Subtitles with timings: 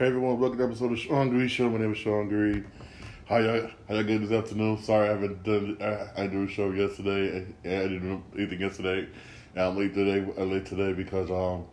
[0.00, 1.68] Hey everyone, welcome to episode of Shawn Green Show.
[1.68, 2.66] My name is Shawn Green.
[3.26, 4.82] How y'all, how y'all good this afternoon?
[4.82, 7.44] Sorry I haven't done, I, I did a show yesterday.
[7.66, 9.06] I, I didn't do anything yesterday.
[9.54, 11.66] And I'm late today, I'm late today because um,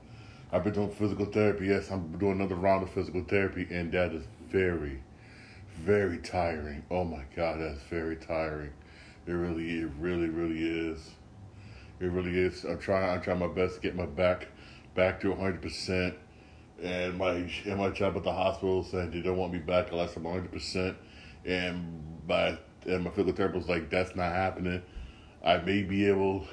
[0.51, 1.67] I've been doing physical therapy.
[1.67, 5.01] Yes, I'm doing another round of physical therapy and that is very,
[5.77, 6.83] very tiring.
[6.91, 8.73] Oh my God, that's very tiring.
[9.25, 11.11] It really, it really, really is.
[12.01, 12.65] It really is.
[12.65, 14.47] I'm trying, I'm trying my best to get my back,
[14.95, 16.13] back to 100%
[16.81, 20.15] and my and my job at the hospital said they don't want me back unless
[20.15, 20.97] I'm 100 percent,
[21.45, 24.81] and by and my physical therapist was like that's not happening.
[25.43, 26.47] I may be able,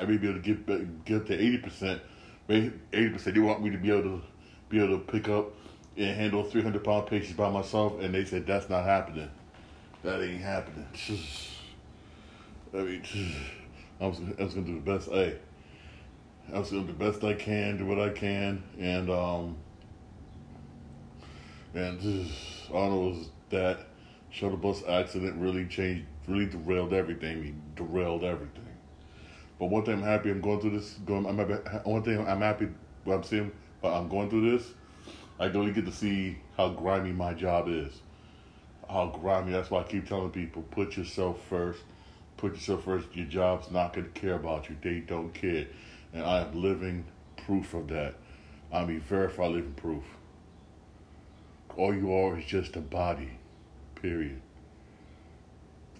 [0.00, 2.02] I may be able to get get to 80 percent,
[2.48, 2.70] 80
[3.10, 3.34] percent.
[3.34, 4.22] They want me to be able to
[4.68, 5.54] be able to pick up
[5.96, 9.30] and handle 300 pound patients by myself, and they said that's not happening.
[10.02, 10.86] That ain't happening.
[12.74, 13.02] I mean,
[14.00, 15.08] I was, I was gonna do the best.
[15.08, 15.38] Hey,
[16.52, 19.56] I was gonna do the best I can, do what I can, and um,
[21.74, 22.30] and
[22.72, 23.86] all was that
[24.30, 27.42] shuttle bus accident really changed, really derailed everything.
[27.42, 28.64] He derailed everything.
[29.58, 30.92] But one thing I'm happy I'm going through this.
[31.04, 32.68] Going, I'm happy, one thing I'm happy.
[33.06, 34.68] I'm seeing, but I'm going through this.
[35.40, 37.92] I really get to see how grimy my job is.
[38.88, 39.52] How grimy.
[39.52, 41.80] That's why I keep telling people: put yourself first.
[42.36, 43.08] Put yourself first.
[43.14, 44.76] Your job's not going to care about you.
[44.80, 45.66] They don't care,
[46.12, 47.04] and I am living
[47.36, 48.14] proof of that.
[48.72, 50.04] I mean, verified living proof.
[51.78, 53.30] All you are is just a body,
[53.94, 54.40] period.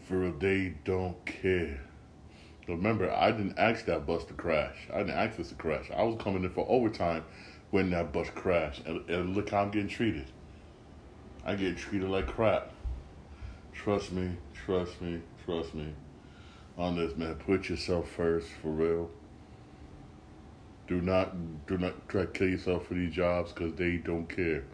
[0.03, 1.81] For real, they don't care.
[2.67, 4.75] Remember, I didn't ask that bus to crash.
[4.93, 5.89] I didn't ask this to crash.
[5.97, 7.25] I was coming in for overtime
[7.71, 8.85] when that bus crashed.
[8.87, 10.27] And, and look how I'm getting treated.
[11.45, 12.73] I get treated like crap.
[13.73, 15.95] Trust me, trust me, trust me
[16.77, 17.37] on this, man.
[17.37, 19.11] Put yourself first, for real.
[20.89, 24.65] Do not, do not try to kill yourself for these jobs because they don't care.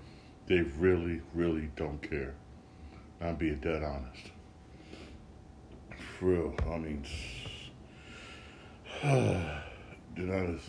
[0.47, 2.35] They really, really don't care.
[3.21, 4.31] I'm being dead honest.
[6.19, 7.05] For real, I mean,
[9.03, 10.67] dead honest.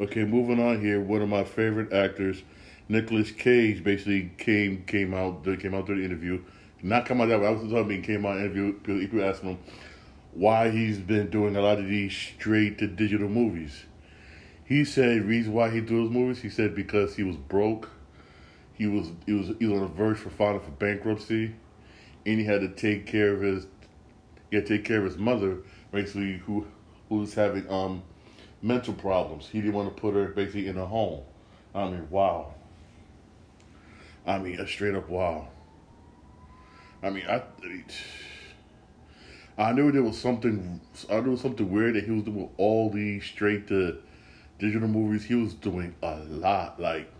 [0.00, 1.00] Okay, moving on here.
[1.00, 2.42] One of my favorite actors,
[2.88, 6.42] Nicolas Cage, basically came came out they came out to the interview.
[6.82, 7.46] Not come out that way.
[7.46, 7.92] I was talking.
[7.92, 8.72] About came out interview.
[8.80, 9.58] People asked him
[10.32, 13.84] why he's been doing a lot of these straight to digital movies.
[14.64, 16.42] He said reason why he do those movies.
[16.42, 17.88] He said because he was broke
[18.82, 21.54] he was he was he was on the verge for filing for bankruptcy,
[22.26, 23.66] and he had to take care of his
[24.50, 25.58] he had to take care of his mother,
[25.92, 26.66] basically who
[27.08, 28.02] who was having um
[28.60, 29.46] mental problems.
[29.46, 31.22] He didn't want to put her basically in a home.
[31.74, 32.54] I mean, wow.
[34.26, 35.48] I mean, a straight up wow.
[37.02, 37.42] I mean, I.
[39.58, 40.80] I knew there was something.
[41.08, 43.98] I knew something weird that he was doing all these straight to
[44.58, 45.24] digital movies.
[45.24, 46.80] He was doing a lot.
[46.80, 47.12] Like,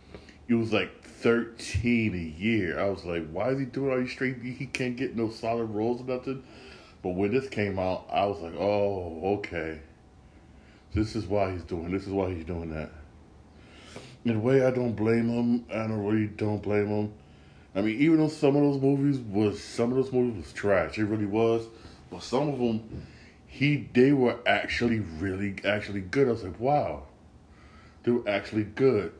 [0.48, 2.80] he was like 13 a year.
[2.80, 4.42] I was like, why is he doing all these straight?
[4.42, 6.42] He can't get no solid roles or nothing.
[7.00, 9.78] But when this came out, I was like, oh, okay.
[10.94, 11.92] This is why he's doing.
[11.92, 12.90] This is why he's doing that.
[14.24, 15.64] In a way, I don't blame him.
[15.70, 17.12] I don't really don't blame him.
[17.74, 20.98] I mean, even though some of those movies was some of those movies was trash,
[20.98, 21.66] it really was.
[22.10, 23.06] But some of them,
[23.46, 26.28] he they were actually really actually good.
[26.28, 27.04] I was like, wow,
[28.02, 29.12] they were actually good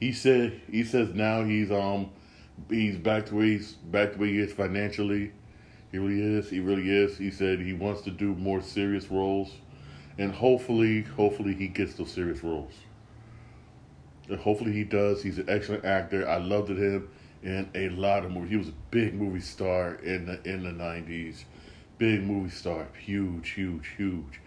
[0.00, 2.10] he said he says now he's um
[2.68, 5.32] he's back to where he's back to where he is financially.
[5.92, 6.48] He really is.
[6.48, 7.18] He really is.
[7.18, 9.52] He said he wants to do more serious roles,
[10.18, 12.72] and hopefully, hopefully he gets those serious roles.
[14.28, 15.22] And hopefully he does.
[15.22, 16.28] He's an excellent actor.
[16.28, 17.08] I loved him
[17.42, 18.50] in a lot of movies.
[18.50, 21.44] He was a big movie star in the in the nineties.
[21.98, 24.40] Big movie star, huge, huge, huge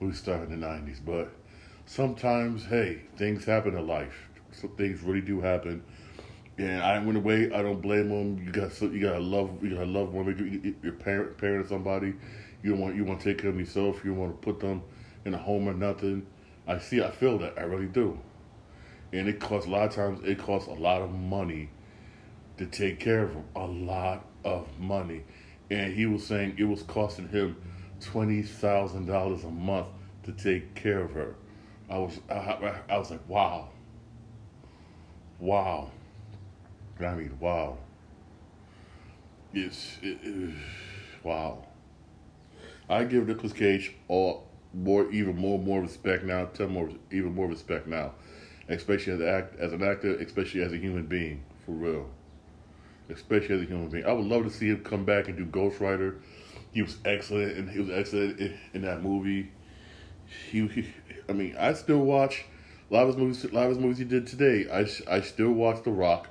[0.00, 1.00] movie star in the nineties.
[1.00, 1.30] But
[1.86, 5.82] sometimes, hey, things happen in life some things really do happen.
[6.58, 7.52] And I went away.
[7.52, 8.44] I don't blame them.
[8.44, 10.74] You got you got to love you got to love one.
[10.82, 12.14] Your parent parent or somebody.
[12.62, 14.04] You want you want to take care of yourself.
[14.04, 14.82] You want to put them
[15.24, 16.26] in a home or nothing.
[16.66, 17.02] I see.
[17.02, 17.58] I feel that.
[17.58, 18.18] I really do.
[19.12, 20.20] And it costs a lot of times.
[20.24, 21.70] It costs a lot of money
[22.56, 23.44] to take care of them.
[23.54, 25.24] A lot of money.
[25.70, 27.56] And he was saying it was costing him
[28.00, 29.86] twenty thousand dollars a month
[30.24, 31.36] to take care of her.
[31.88, 33.68] I was I, I was like, wow.
[35.38, 35.90] Wow.
[37.00, 37.78] I mean, wow.
[39.54, 40.54] It's it, it,
[41.22, 41.64] wow.
[42.88, 46.46] I give Nicolas Cage all more, even more, more respect now.
[46.46, 48.14] Tell more, even more respect now,
[48.68, 52.08] especially as an act, as an actor, especially as a human being, for real.
[53.08, 55.44] Especially as a human being, I would love to see him come back and do
[55.44, 56.16] Ghost Rider.
[56.72, 59.50] He was excellent, and he was excellent in, in that movie.
[60.50, 60.86] He, he,
[61.28, 62.44] I mean, I still watch
[62.94, 64.66] lot of his movies, a lot of his movies he did today.
[64.70, 66.28] I, I still watch The Rock.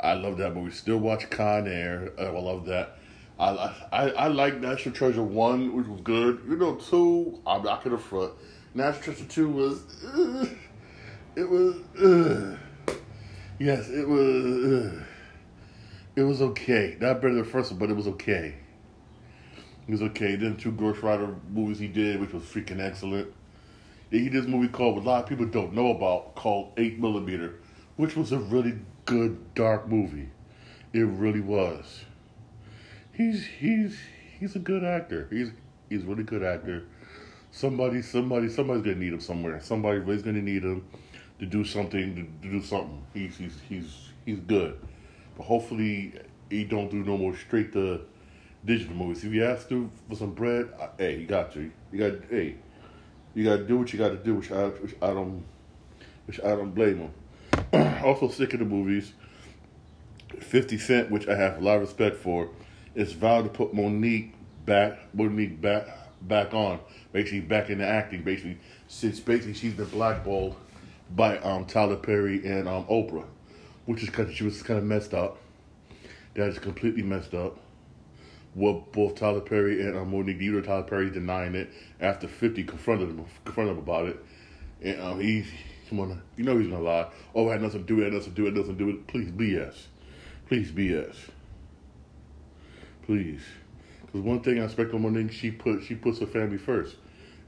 [0.00, 0.70] I love that movie.
[0.70, 2.12] Still watch Con Air.
[2.18, 2.96] I love that.
[3.38, 6.42] I I I like National Treasure one, which was good.
[6.48, 8.32] You know, two I'm not gonna front.
[8.74, 10.46] National Treasure two was, uh,
[11.36, 12.56] it was, uh,
[13.58, 15.04] yes, it was, uh,
[16.16, 16.96] it was okay.
[17.00, 18.54] Not better than the first one, but it was okay.
[19.88, 20.36] It was okay.
[20.36, 23.32] Then two Ghost Rider movies he did, which was freaking excellent.
[24.10, 26.98] He did this movie called, what a lot of people don't know about, called Eight
[26.98, 27.60] Millimeter,
[27.96, 30.28] which was a really good dark movie.
[30.92, 32.04] It really was
[33.20, 33.98] he's he's
[34.38, 35.28] he's a good actor.
[35.30, 35.50] He's
[35.88, 36.84] he's a really good actor.
[37.50, 39.60] Somebody somebody somebody's gonna need him somewhere.
[39.60, 40.86] Somebody is gonna need him
[41.38, 43.04] to do something to, to do something.
[43.12, 44.78] He's he's he's he's good.
[45.36, 46.14] But hopefully
[46.48, 48.02] he don't do no more straight to
[48.64, 49.24] digital movies.
[49.24, 51.70] If you ask to for some bread, I, hey, he got you.
[51.92, 52.56] You got hey,
[53.34, 54.34] you got to do what you got to do.
[54.34, 55.44] Which I which I don't
[56.26, 57.10] which I don't blame
[57.72, 58.00] him.
[58.04, 59.12] also sick of the movies.
[60.40, 62.50] Fifty Cent, which I have a lot of respect for
[62.94, 64.32] is vowed to put Mo'Nique
[64.66, 65.86] back, Mo'Nique back,
[66.22, 66.80] back on,
[67.12, 68.22] basically back into acting.
[68.22, 70.56] Basically, since basically she's been blackballed
[71.14, 73.24] by um, Tyler Perry and um, Oprah,
[73.86, 75.38] which is because she was kind of messed up.
[76.34, 77.58] That is completely messed up.
[78.54, 81.70] What both Tyler Perry and um, Mo'Nique, either Tyler Perry denying it
[82.00, 84.24] after Fifty confronted him, confronted him about it,
[84.82, 85.44] and um, he,
[85.88, 87.08] come on, you know he's gonna lie.
[87.34, 88.86] Oh, I had nothing to do with it, nothing to do it, nothing to do
[88.86, 89.06] with it.
[89.06, 89.76] Please BS,
[90.48, 91.16] please BS
[93.10, 93.42] please.
[94.06, 96.94] Because one thing I expect from Mo'Nique, she put she puts her family first.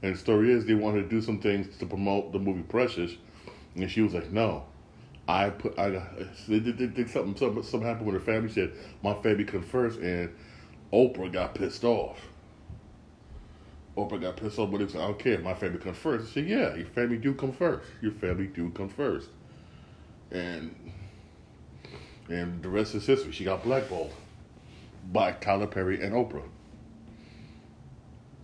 [0.01, 3.15] And the story is they wanted to do some things to promote the movie Precious,
[3.75, 4.65] and she was like, "No,
[5.25, 5.89] I put I
[6.49, 8.49] they did, they did something something something happened with her family.
[8.49, 10.29] She said my family come first, and
[10.93, 12.27] Oprah got pissed off.
[13.97, 15.39] Oprah got pissed off, but it's I don't care.
[15.39, 16.29] My family comes first.
[16.29, 17.89] I said, "Yeah, your family do come first.
[18.01, 19.29] Your family do come first.
[20.31, 20.75] And
[22.29, 23.31] and the rest is history.
[23.31, 24.13] She got blackballed
[25.11, 26.47] by Tyler Perry and Oprah.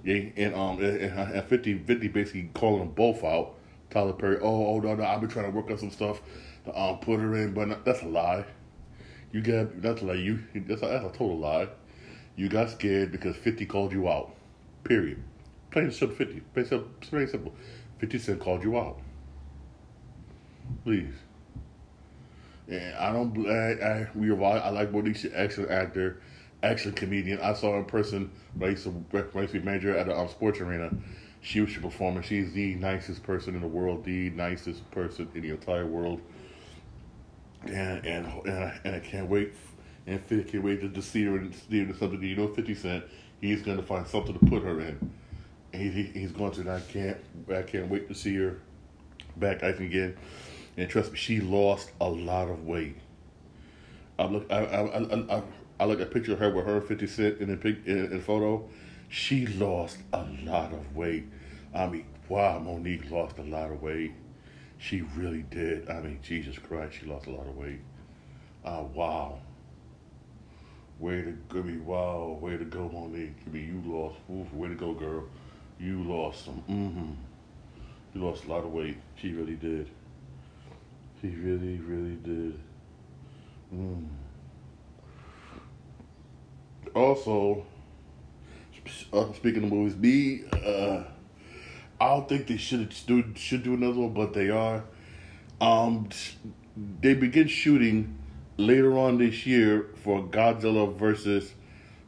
[0.03, 3.55] Yeah, and um, and, and 50, 50 basically calling them both out.
[3.89, 6.21] Tyler Perry, oh, oh no, no, I've been trying to work on some stuff
[6.65, 8.45] to um, put her in, but no, that's a lie.
[9.31, 10.13] You got that's a lie.
[10.13, 11.69] You that's a, that's a total lie.
[12.39, 14.33] You got scared because Fifty called you out.
[14.85, 15.21] Period.
[15.71, 16.15] Plain and simple.
[16.15, 16.39] Fifty.
[16.53, 16.89] Plain simple.
[17.27, 17.53] Simple.
[17.97, 18.97] Fifty Cent called you out.
[20.85, 21.13] Please.
[22.69, 23.45] And I don't.
[23.45, 26.21] I, I we I like Mo'Nique's excellent actor
[26.63, 27.41] excellent comedian.
[27.41, 30.29] I saw her in person when I used to, to be manager at a um,
[30.29, 30.91] sports arena.
[31.41, 32.23] She was performing.
[32.23, 36.21] She's the nicest person in the world, the nicest person in the entire world.
[37.65, 39.53] And and and I, and I can't wait,
[40.09, 42.21] and I can't wait to, see her and see her in something.
[42.23, 43.03] You know, Fifty Cent,
[43.39, 45.11] he's going to find something to put her in.
[45.71, 46.71] He, he's going to.
[46.71, 47.17] I can't
[47.53, 48.59] I can't wait to see her
[49.37, 50.17] back acting again.
[50.77, 52.97] And trust me, she lost a lot of weight.
[54.17, 54.51] I look.
[54.51, 55.43] I I I, I,
[55.79, 58.11] I look at a picture of her with her 50 Cent in a pic, in,
[58.11, 58.67] in photo.
[59.09, 61.25] She lost a lot of weight.
[61.73, 64.11] I mean, wow, Mo'Nique lost a lot of weight.
[64.77, 65.89] She really did.
[65.89, 67.79] I mean, Jesus Christ, she lost a lot of weight.
[68.63, 69.39] Uh, wow.
[70.99, 73.33] Way to go, me, wow, way to go, Mo'Nique.
[73.47, 75.23] I mean, you lost, oof, way to go, girl.
[75.79, 77.11] You lost some, mm-hmm.
[78.13, 78.97] You lost a lot of weight.
[79.15, 79.89] She really did.
[81.21, 82.59] She really, really did.
[83.73, 84.07] Mm
[86.95, 87.65] also,
[89.13, 91.03] uh, speaking of movies, me, uh,
[91.99, 94.83] I don't think they should do should do another one, but they are.
[95.59, 96.09] Um,
[97.01, 98.17] they begin shooting
[98.59, 101.53] later on this year for Godzilla versus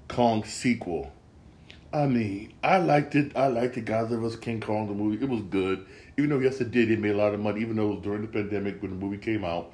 [0.08, 1.12] Kong sequel.
[1.93, 3.36] I mean, I liked it.
[3.36, 5.24] I liked the Godzilla vs King Kong the movie.
[5.24, 5.86] It was good,
[6.17, 6.91] even though yes, it did.
[6.91, 8.98] It made a lot of money, even though it was during the pandemic when the
[8.98, 9.74] movie came out.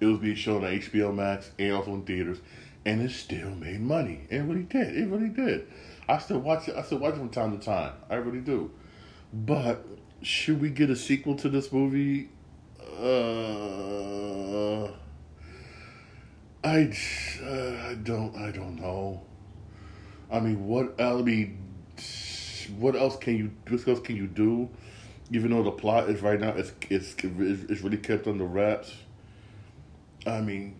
[0.00, 2.38] It was being shown on HBO Max and also in theaters
[2.84, 4.26] and it still made money.
[4.30, 4.96] It really did.
[4.96, 5.66] It really did.
[6.08, 6.76] I still watch it.
[6.76, 7.92] I still watch it from time to time.
[8.08, 8.70] I really do.
[9.32, 9.84] But
[10.22, 12.30] should we get a sequel to this movie?
[12.98, 14.88] Uh,
[16.64, 16.92] I,
[17.42, 18.36] uh, I don't.
[18.36, 19.22] I don't know.
[20.30, 21.00] I mean, what?
[21.00, 21.58] I mean,
[22.78, 23.52] what else can you?
[23.68, 24.68] What else can you do?
[25.30, 28.92] Even though the plot is right now, it's it's it's really kept under wraps.
[30.26, 30.76] I mean.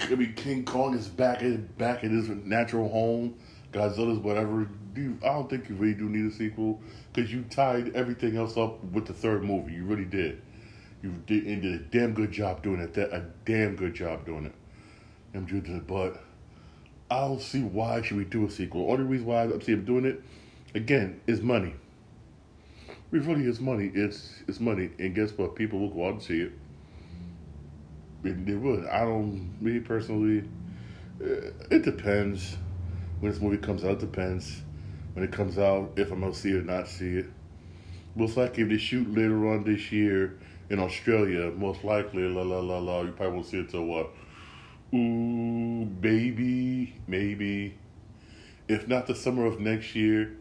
[0.00, 3.34] I mean, King Kong is back in back in his natural home.
[3.72, 4.68] Godzilla's whatever.
[4.96, 6.80] You, I don't think you really do need a sequel
[7.12, 9.74] because you tied everything else up with the third movie.
[9.74, 10.42] You really did.
[11.02, 12.94] You did, and did a damn good job doing it.
[12.94, 15.86] That a damn good job doing it.
[15.86, 16.20] But
[17.10, 18.90] I don't see why should we do a sequel.
[18.90, 20.22] Only reason why I see him doing it,
[20.74, 21.74] again, is money.
[23.12, 23.90] It really is money.
[23.94, 25.54] It's it's money, and guess what?
[25.54, 26.52] People will go out and see it
[28.24, 28.86] It, it would.
[28.86, 29.56] I don't.
[29.62, 30.44] Me personally,
[31.22, 32.56] uh, it depends.
[33.20, 34.62] When this movie comes out, it depends.
[35.14, 37.26] When it comes out, if I'm gonna see it or not see it.
[38.14, 40.38] Most likely, if they shoot later on this year
[40.70, 44.10] in Australia, most likely, la la la la, you probably won't see it till what?
[44.94, 47.74] Ooh, baby, maybe.
[48.68, 50.36] If not the summer of next year,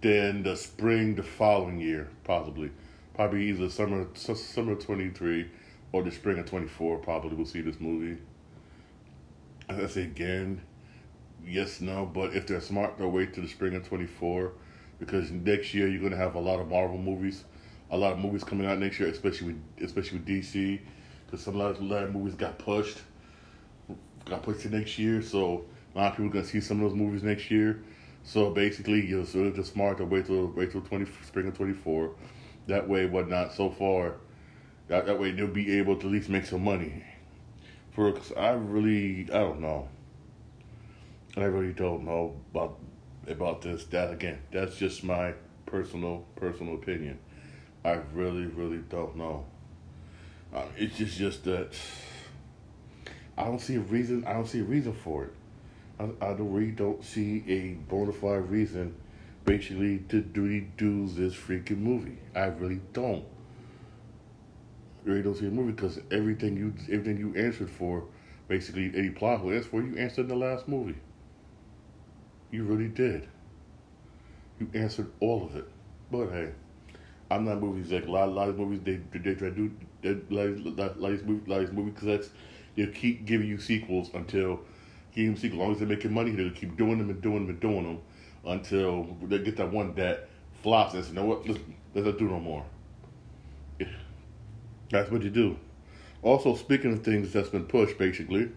[0.00, 2.70] then the spring the following year, possibly.
[3.14, 5.48] Probably either summer summer twenty three
[5.92, 6.98] or the spring of twenty four.
[6.98, 8.20] Probably we'll see this movie.
[9.68, 10.62] As I say again,
[11.46, 14.52] yes, no, but if they're smart, they'll wait till the spring of twenty four,
[14.98, 17.44] because next year you're gonna have a lot of Marvel movies,
[17.90, 20.80] a lot of movies coming out next year, especially with especially with DC,
[21.26, 22.98] because some of, of movies got pushed,
[24.24, 25.22] got pushed to next year.
[25.22, 27.82] So a lot of people are gonna see some of those movies next year.
[28.22, 31.56] So basically, you're sort of just smart to wait till wait till twenty spring of
[31.56, 32.14] twenty four.
[32.66, 33.52] That way, whatnot.
[33.52, 34.16] So far,
[34.88, 37.04] that that way they'll be able to at least make some money.
[37.92, 39.88] For cause I really I don't know.
[41.36, 42.78] I really don't know about
[43.26, 43.84] about this.
[43.86, 45.34] That again, that's just my
[45.66, 47.18] personal personal opinion.
[47.84, 49.46] I really really don't know.
[50.54, 51.72] Uh, it's just just that
[53.38, 54.24] I don't see a reason.
[54.26, 55.32] I don't see a reason for it.
[55.98, 58.94] I, I don't, really don't see a bona fide reason,
[59.44, 62.18] basically, to do do this freaking movie.
[62.34, 63.24] I really don't.
[65.04, 68.04] I really don't see a movie because everything you everything you answered for,
[68.48, 70.98] basically any plot hole answered for, you answered in the last movie.
[72.50, 73.28] You really did.
[74.58, 75.68] You answered all of it.
[76.10, 76.50] But hey,
[77.30, 78.06] I'm not movie exec.
[78.06, 79.70] A lot, a lot of movies they they try to
[80.02, 82.30] do like, like, like movie like movie execs,
[82.76, 84.60] they keep giving you sequels until
[85.14, 85.52] give them sequels.
[85.52, 87.84] As long as they're making money, they'll keep doing them and doing them and doing
[87.84, 88.00] them
[88.44, 90.28] until they get that one that
[90.62, 91.60] flops and say, you know what, let's,
[91.94, 92.64] let's not do no more.
[93.78, 93.86] Yeah.
[94.90, 95.56] That's what you do.
[96.22, 98.50] Also, speaking of things that's been pushed, basically,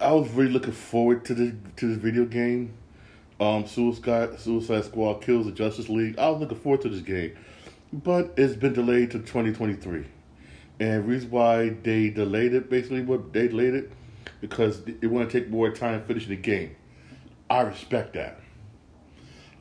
[0.00, 2.74] I was really looking forward to the to this video game.
[3.40, 6.18] Um, Suicide Suicide Squad kills the Justice League.
[6.18, 7.36] I was looking forward to this game,
[7.92, 10.04] but it's been delayed to 2023.
[10.80, 13.92] And reason why they delayed it, basically, what they delayed it,
[14.40, 16.76] because they want to take more time finishing the game.
[17.50, 18.40] I respect that.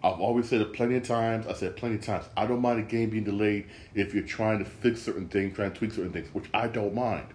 [0.04, 1.48] I've always said it plenty of times.
[1.48, 2.26] I said plenty of times.
[2.36, 5.72] I don't mind a game being delayed if you're trying to fix certain things, trying
[5.72, 7.28] to tweak certain things, which I don't mind.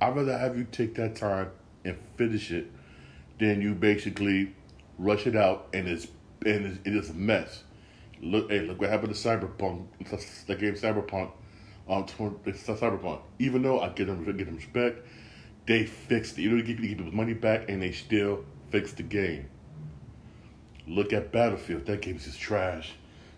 [0.00, 1.50] I'd rather have you take that time
[1.84, 2.70] and finish it
[3.38, 4.54] than you basically
[5.00, 6.06] rush it out and it's
[6.44, 7.64] and it's, it is a mess.
[8.22, 9.86] Look, hey, look what happened to Cyberpunk.
[10.46, 11.32] The game Cyberpunk,
[11.88, 13.20] um, Cyberpunk.
[13.38, 15.06] Even though I get them, get them respect,
[15.66, 16.42] they fixed it.
[16.42, 19.48] You know, they give people money back and they still fixed the game.
[20.86, 21.86] Look at Battlefield.
[21.86, 22.92] That game is just trash.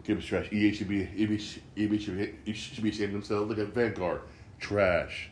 [0.04, 0.48] Game is trash.
[0.52, 3.48] EA should be EA should, EA should, be, should be ashamed themselves.
[3.48, 4.20] Look at Vanguard.
[4.58, 5.30] Trash.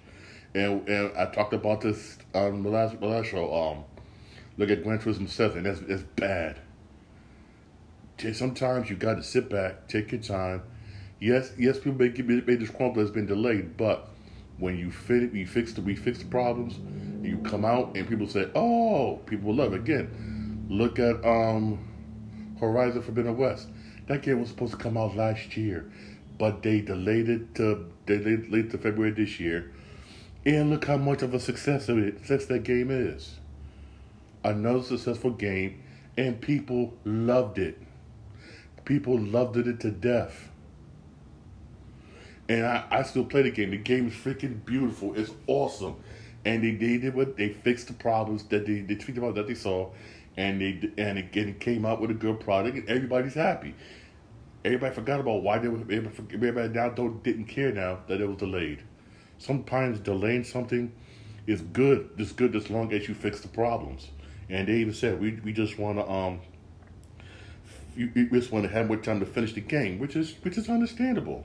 [0.55, 3.53] And and I talked about this on the last the last show.
[3.53, 3.85] Um,
[4.57, 5.65] look at Gran Turismo Seven.
[5.65, 6.61] That's that's bad.
[8.35, 10.63] Sometimes you got to sit back, take your time.
[11.21, 14.11] Yes, yes, people may, may disgruntled has been delayed, but
[14.59, 16.79] when you fit you fix the we fix the problems,
[17.23, 21.79] you come out and people say, "Oh, people love it." Again, look at um,
[22.61, 23.69] Horizon Forbidden West.
[24.07, 25.91] That game was supposed to come out last year,
[26.39, 29.73] but they delayed it to they delayed it to February this year.
[30.45, 33.40] And look how much of a success it success that game is.
[34.43, 35.83] Another successful game,
[36.17, 37.79] and people loved it.
[38.85, 40.49] People loved it to death.
[42.49, 43.71] And I, I still play the game.
[43.71, 45.15] The game is freaking beautiful.
[45.15, 45.97] It's awesome.
[46.45, 49.47] And they, they did what they fixed the problems that they, they tweeted about that
[49.47, 49.91] they saw
[50.37, 53.75] and they and it, and it came out with a good product and everybody's happy.
[54.65, 58.37] Everybody forgot about why they were everybody, now don't didn't care now that it was
[58.37, 58.83] delayed.
[59.39, 60.93] Sometimes delaying something
[61.47, 62.11] is good.
[62.19, 64.09] It's good as long as you fix the problems.
[64.51, 66.41] And they even said we we just want to um
[67.97, 70.69] you just want to have more time to finish the game, which is which is
[70.69, 71.45] understandable.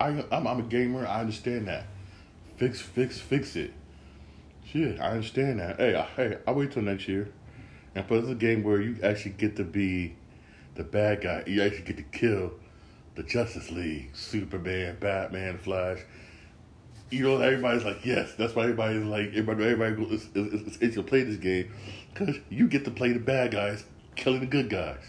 [0.00, 1.06] I I'm, I'm a gamer.
[1.06, 1.86] I understand that.
[2.56, 3.72] Fix fix fix it.
[4.64, 5.76] Shit, I understand that.
[5.76, 7.28] Hey, I, hey, I'll wait till next year.
[7.94, 10.16] And but it's a game where you actually get to be
[10.74, 11.44] the bad guy.
[11.46, 12.52] You actually get to kill
[13.14, 15.98] the Justice League, Superman, Batman, Flash.
[17.10, 18.32] You know, everybody's like, yes.
[18.38, 21.70] That's why everybody's like, everybody, everybody it's, it's, it's to play this game
[22.12, 23.84] because you get to play the bad guys,
[24.16, 25.00] killing the good guys.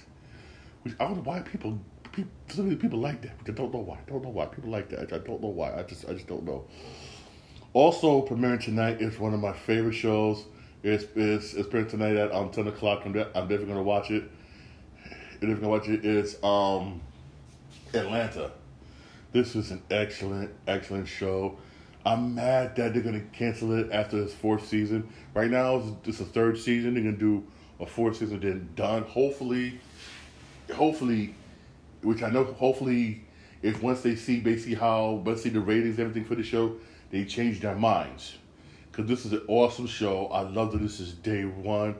[0.83, 1.79] Which I don't know why people
[2.11, 3.31] people, so many people like that.
[3.47, 3.97] I don't know why.
[4.07, 5.11] I don't know why people like that.
[5.13, 5.77] I don't know why.
[5.77, 6.65] I just I just don't know.
[7.73, 10.45] Also premiering tonight is one of my favorite shows.
[10.83, 13.01] It's it's, it's premiering tonight at um ten o'clock.
[13.05, 14.23] I'm, de- I'm definitely gonna watch it.
[15.03, 16.05] I'm definitely gonna watch it.
[16.05, 17.01] It's um
[17.93, 18.51] Atlanta.
[19.31, 21.57] This is an excellent excellent show.
[22.05, 25.07] I'm mad that they're gonna cancel it after this fourth season.
[25.33, 26.95] Right now, it's just a third season.
[26.95, 27.45] They're gonna do
[27.79, 29.03] a fourth season, then done.
[29.03, 29.79] Hopefully,
[30.73, 31.35] hopefully,
[32.01, 33.23] which I know, hopefully,
[33.61, 36.75] if once they see basically how let's see the ratings, everything for the show,
[37.09, 38.37] they change their minds.
[38.91, 40.27] Cause this is an awesome show.
[40.27, 41.95] I love that this is day one.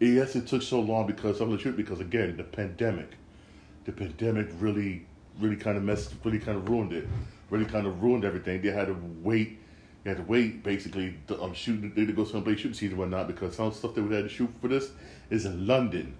[0.00, 1.76] Yes, it took so long because of the truth.
[1.76, 3.10] Because again, the pandemic,
[3.84, 5.06] the pandemic really,
[5.38, 7.06] really kind of messed, really kind of ruined it.
[7.52, 8.62] Really kind of ruined everything.
[8.62, 9.58] They had to wait.
[10.02, 11.94] They had to wait basically to um, shoot.
[11.94, 14.30] They to go someplace shooting season or whatnot because some stuff that we had to
[14.30, 14.90] shoot for this
[15.28, 16.16] is in London.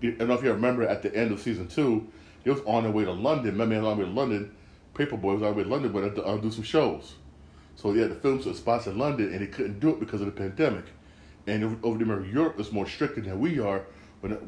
[0.00, 2.06] I don't know if you remember at the end of season two,
[2.44, 3.56] they was on their way to London.
[3.56, 4.56] My man was on their way to London.
[4.94, 7.16] Paper Boi was on their way to London, but to um, do some shows.
[7.74, 10.20] So they had to film some spots in London, and they couldn't do it because
[10.20, 10.84] of the pandemic.
[11.48, 13.82] And over, there, Europe is more stricter than we are.
[14.22, 14.40] But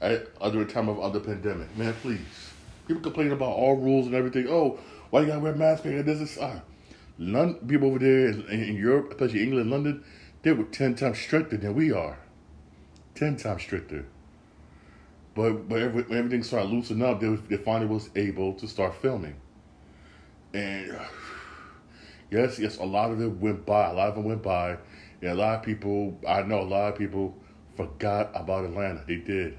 [0.00, 2.50] at, under a time of under pandemic, man, please.
[2.88, 4.48] People complain about all rules and everything.
[4.48, 4.80] Oh,
[5.12, 5.84] why you gotta wear masks?
[5.84, 6.58] And this is uh,
[7.18, 10.02] London, people over there in, in Europe, especially England, London,
[10.42, 12.18] they were ten times stricter than we are.
[13.14, 14.06] Ten times stricter.
[15.34, 18.94] But but every, when everything started loosening up, they, they finally was able to start
[19.02, 19.36] filming.
[20.54, 20.98] And
[22.30, 23.90] yes, yes, a lot of it went by.
[23.90, 24.78] A lot of it went by.
[25.20, 27.36] And a lot of people, I know a lot of people
[27.76, 29.04] forgot about Atlanta.
[29.06, 29.58] They did.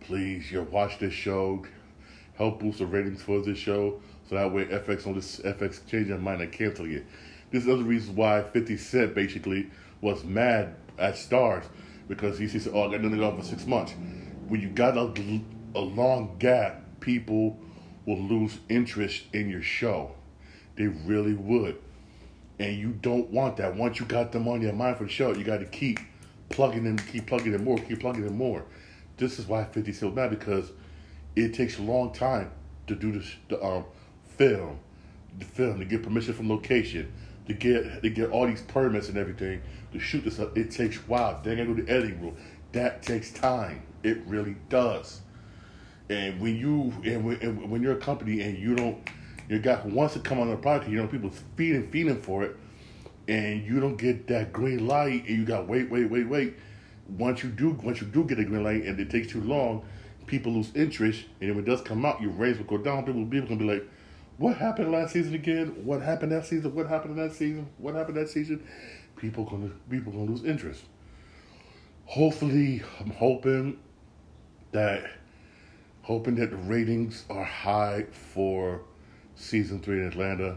[0.00, 1.66] Please, you watch this show.
[2.38, 4.00] Help boost the ratings for this show.
[4.30, 7.04] So that way FX on this FX change their mind and canceling it.
[7.50, 9.68] This is the reason why 50 Cent basically
[10.00, 11.64] was mad at Starz
[12.06, 13.92] because he said, Oh, I got nothing to go for six months.
[14.46, 15.12] When you got a,
[15.74, 17.58] a long gap, people
[18.06, 20.12] will lose interest in your show.
[20.76, 21.80] They really would.
[22.60, 23.74] And you don't want that.
[23.74, 25.98] Once you got them on your mind for the show, you got to keep
[26.50, 28.64] plugging them, keep plugging them more, keep plugging them more.
[29.16, 30.70] This is why 50 so mad because
[31.34, 32.52] it takes a long time
[32.86, 33.84] to do this, the um,
[34.40, 34.80] film,
[35.38, 37.12] the film to get permission from location,
[37.46, 39.60] to get to get all these permits and everything
[39.92, 40.56] to shoot this up.
[40.56, 41.38] It takes a while.
[41.44, 42.36] Then I go to the editing room.
[42.72, 43.82] That takes time.
[44.02, 45.20] It really does.
[46.08, 48.98] And when you and when, and when you're a company and you don't,
[49.50, 52.56] your guy wants to come on the project, you know people feeding feeding for it,
[53.28, 56.56] and you don't get that green light, and you got wait wait wait wait.
[57.18, 59.84] Once you do once you do get a green light and it takes too long,
[60.26, 63.04] people lose interest, and when it does come out, your ratings will go down.
[63.04, 63.86] People people gonna be like
[64.40, 65.84] what happened last season again?
[65.84, 66.74] What happened that season?
[66.74, 67.68] What happened in that season?
[67.76, 68.66] What happened that season?
[69.16, 70.82] People gonna people gonna lose interest.
[72.06, 73.78] Hopefully, I'm hoping
[74.72, 75.10] that
[76.00, 78.80] hoping that the ratings are high for
[79.34, 80.56] season three in Atlanta.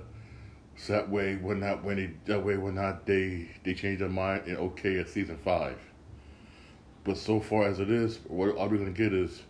[0.78, 4.08] So that way we're not when they that way we're not they they change their
[4.08, 5.78] mind and okay at season five.
[7.04, 9.42] But so far as it is, what all we're gonna get is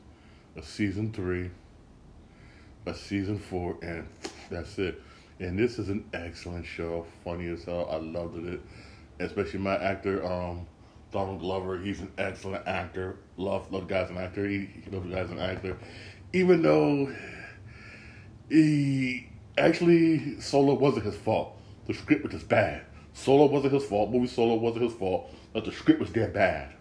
[0.55, 1.51] a season three
[2.85, 4.07] a season four, and
[4.49, 5.01] that's it.
[5.39, 7.87] And this is an excellent show, funny as hell.
[7.91, 8.61] I loved it,
[9.19, 10.67] especially my actor, um,
[11.11, 11.79] Donald Glover.
[11.79, 13.17] He's an excellent actor.
[13.37, 14.47] Love, love guy's an actor.
[14.47, 15.77] He, he loves guy's an actor,
[16.33, 17.13] even though
[18.49, 21.59] he actually Solo wasn't his fault.
[21.87, 22.83] The script was just bad.
[23.13, 24.09] Solo wasn't his fault.
[24.11, 25.29] Movie Solo wasn't his fault.
[25.53, 26.73] But the script was damn bad.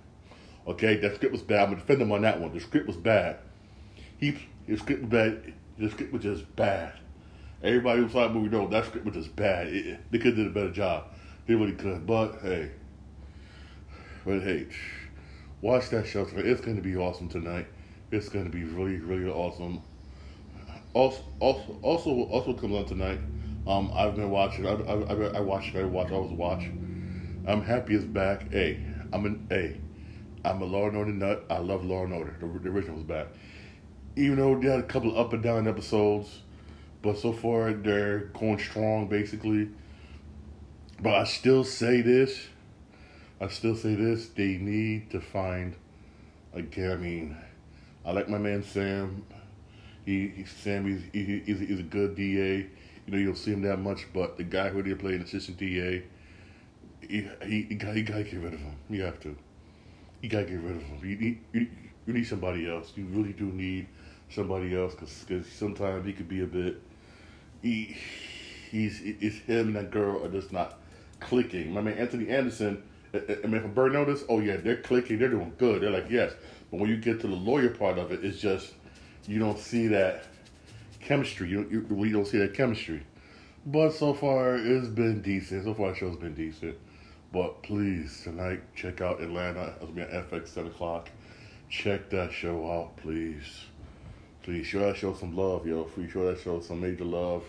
[0.67, 1.61] Okay, that script was bad.
[1.61, 2.55] I'm gonna defend him on that one.
[2.55, 3.39] The script was bad.
[4.19, 6.93] He his script was bad the script was just bad.
[7.63, 9.69] Everybody who saw the movie know that script was just bad.
[9.69, 11.05] It, they could have did a better job.
[11.47, 12.07] They really could.
[12.07, 12.71] But hey,
[14.25, 14.67] but hey,
[15.61, 16.27] watch that show.
[16.35, 17.67] It's going to be awesome tonight.
[18.11, 19.83] It's going to be really, really awesome.
[20.93, 23.21] Also, also, also, also comes on tonight.
[23.67, 24.67] Um, I've been watching.
[24.67, 25.75] I, I, I, I watched.
[25.75, 26.13] I watched.
[26.13, 27.45] I was watching.
[27.47, 28.53] I'm happy it's back.
[28.53, 29.81] Hey, I'm an A.
[30.45, 31.45] I'm a Law and Order nut.
[31.49, 32.37] I love Law and Order.
[32.41, 33.29] The, the original was back
[34.17, 36.41] even though they had a couple of up and down episodes,
[37.01, 39.69] but so far they're going strong basically.
[41.01, 42.47] But I still say this.
[43.41, 44.29] I still say this.
[44.29, 45.75] They need to find
[46.53, 46.93] again.
[46.93, 47.37] I mean,
[48.05, 49.25] I like my man Sam.
[50.05, 50.87] He, he Sam.
[50.87, 52.57] He's, he, he's, he's a good DA.
[52.59, 52.69] You
[53.13, 55.59] know, you don't see him that much, but the guy who they play an assistant
[55.59, 56.05] DA,
[57.01, 58.77] he he, he got he got to get rid of him.
[58.89, 59.37] You have to.
[60.21, 61.01] You got to get rid of him.
[61.03, 61.67] You, you,
[62.07, 62.93] you need somebody else.
[62.95, 63.89] You really do need
[64.33, 66.81] somebody else because sometimes he could be a bit.
[67.63, 67.97] He,
[68.71, 70.79] he's it's him and that girl are just not
[71.21, 71.77] clicking.
[71.77, 72.83] I mean, Anthony Anderson.
[73.15, 75.83] I mean, from Burn Notice, oh yeah, they're clicking, they're doing good.
[75.83, 76.33] They're like yes,
[76.71, 78.73] but when you get to the lawyer part of it, it's just
[79.27, 80.25] you don't see that
[81.01, 81.51] chemistry.
[81.51, 83.03] You, you, you don't see that chemistry.
[83.67, 85.65] But so far, it's been decent.
[85.65, 86.77] So far, the show's been decent.
[87.33, 89.75] But please, tonight, check out Atlanta.
[89.81, 91.09] It'll be on FX 7 o'clock.
[91.71, 93.65] Check that show out, please.
[94.43, 95.85] Please show that show some love, yo.
[95.85, 97.45] Please show that show some major love.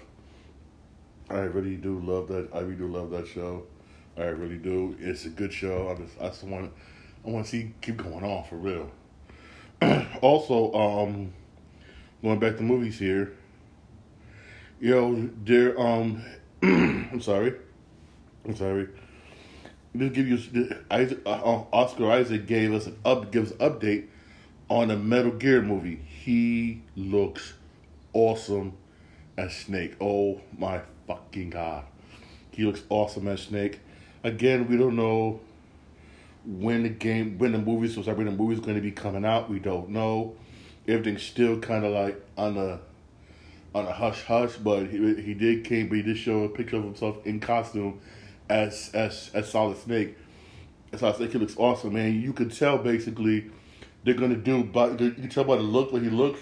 [1.28, 2.50] I really do love that.
[2.54, 3.64] I really do love that show.
[4.16, 4.96] I really do.
[5.00, 5.90] It's a good show.
[5.90, 6.72] I just I just want
[7.26, 8.92] I want to see keep going on for real.
[10.22, 11.34] also, um,
[12.22, 13.34] going back to movies here.
[14.80, 15.80] Yo, there.
[15.80, 16.24] Um,
[16.62, 17.56] I'm sorry.
[18.46, 18.88] I'm sorry.
[19.98, 24.10] Just give you uh, uh, Oscar Isaac gave us an up gives update
[24.74, 26.00] on a Metal Gear movie.
[26.04, 27.54] He looks
[28.12, 28.74] awesome
[29.38, 29.96] as Snake.
[30.02, 31.86] Oh my fucking god,
[32.50, 33.82] he looks awesome as Snake.
[34.24, 35.42] Again, we don't know
[36.44, 39.24] when the game, when the movie, so sorry, when the movie's going to be coming
[39.24, 39.48] out.
[39.48, 40.34] We don't know.
[40.88, 42.80] Everything's still kind of like on a
[43.76, 46.78] on a hush hush, but he he did came, but he did show a picture
[46.78, 48.02] of himself in costume
[48.50, 50.18] as as as Solid Snake.
[50.98, 52.20] So I think he looks awesome, man.
[52.20, 53.52] You could tell basically
[54.04, 56.40] they're gonna do, but you can tell by the look when he looks.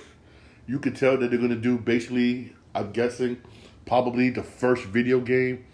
[0.67, 2.54] You can tell that they're gonna do basically.
[2.74, 3.41] I'm guessing
[3.86, 5.65] probably the first video game.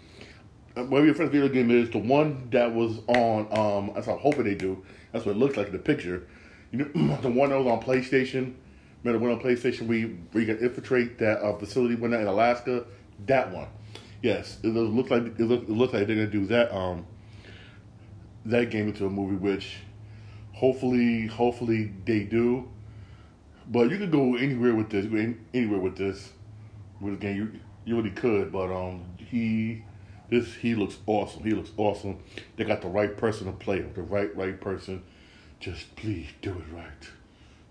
[0.76, 3.46] Uh, maybe the first video game is the one that was on.
[3.56, 4.84] Um, that's what I'm hoping they do.
[5.12, 6.26] That's what it looks like in the picture.
[6.72, 8.54] You know, the one that was on PlayStation.
[9.02, 12.84] Remember the one on PlayStation we you can infiltrate that uh, facility one in Alaska?
[13.26, 13.68] That one.
[14.22, 16.74] Yes, it looks like it, look, it looks like they're gonna do that.
[16.74, 17.06] Um,
[18.44, 19.76] that game into a movie, which
[20.58, 22.68] hopefully, hopefully they do.
[23.70, 25.06] But you could go anywhere with this.
[25.54, 26.32] Anywhere with this,
[27.00, 28.50] with the game, you you really could.
[28.52, 29.84] But um, he
[30.30, 31.44] this he looks awesome.
[31.44, 32.18] He looks awesome.
[32.56, 33.92] They got the right person to play him.
[33.94, 35.02] The right right person.
[35.60, 37.08] Just please do it right.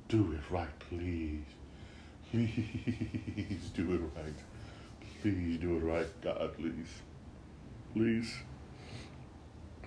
[0.07, 1.43] Do it right, please.
[2.31, 4.33] Please do it right.
[5.21, 7.01] Please do it right, God, please.
[7.93, 8.33] Please.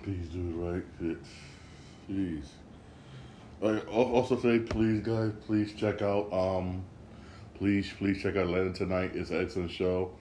[0.01, 0.83] Please do it right.
[1.01, 1.29] It's,
[2.07, 2.49] please.
[3.63, 6.83] I also say, please, guys, please check out, um,
[7.53, 9.11] please, please check out Atlanta Tonight.
[9.13, 10.11] It's an excellent show.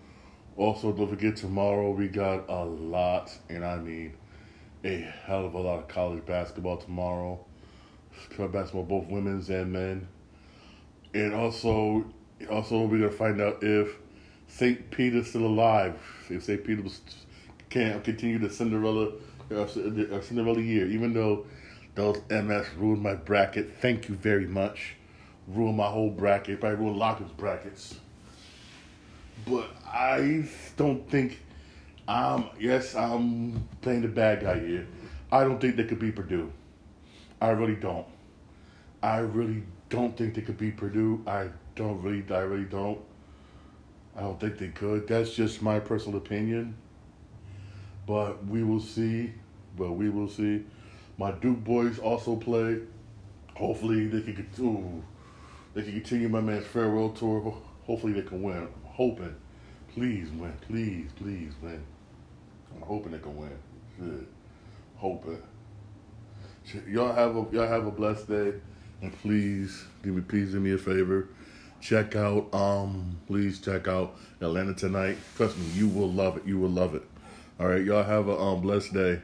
[0.58, 4.14] Also, don't forget, tomorrow we got a lot, and I mean
[4.84, 7.42] a hell of a lot of college basketball tomorrow.
[8.36, 10.06] College Basketball, both women's and men.
[11.14, 12.04] And also,
[12.50, 13.96] also we're gonna find out if
[14.48, 14.90] St.
[14.90, 15.98] Peter's still alive.
[16.28, 16.62] If St.
[16.62, 16.82] Peter
[17.70, 19.12] can continue the Cinderella
[19.50, 21.46] uh, Cinderella year, even though
[21.94, 23.76] those MS ruined my bracket.
[23.80, 24.96] Thank you very much.
[25.48, 26.60] Ruined my whole bracket.
[26.60, 27.98] Probably ruined Locker's brackets.
[29.46, 31.40] But I don't think
[32.06, 32.46] I'm.
[32.58, 34.86] Yes, I'm playing the bad guy here.
[35.32, 36.52] I don't think they could be Purdue.
[37.40, 38.06] I really don't.
[39.02, 41.22] I really don't think they could be Purdue.
[41.26, 42.24] I don't really.
[42.30, 43.00] I really don't.
[44.16, 45.08] I don't think they could.
[45.08, 46.76] That's just my personal opinion.
[48.06, 49.32] But we will see.
[49.76, 50.64] But we will see.
[51.20, 52.78] My Duke boys also play.
[53.54, 55.04] Hopefully they can.
[55.74, 57.58] They can continue my man's farewell tour.
[57.84, 58.56] Hopefully they can win.
[58.56, 59.36] I'm hoping.
[59.92, 60.54] Please win.
[60.66, 61.84] Please, please win.
[62.74, 63.52] I'm hoping they can win.
[63.98, 64.28] Shit.
[64.96, 65.42] Hoping.
[66.64, 66.88] Shit.
[66.88, 68.54] Y'all have a y'all have a blessed day.
[69.02, 71.28] And please give me please do me a favor
[71.80, 75.18] check out um please check out Atlanta tonight.
[75.36, 76.46] Trust me, you will love it.
[76.46, 77.02] You will love it.
[77.58, 79.20] All right, y'all have a um blessed day.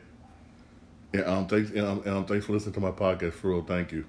[1.13, 3.35] And um thanks um, um, thanks for listening to my podcast.
[3.35, 4.07] For real, thank you.